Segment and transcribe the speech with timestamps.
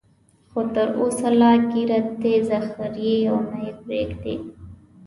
[0.51, 4.35] خو تر اوسه لا ږیره تېزه خرېي او نه یې پریږدي.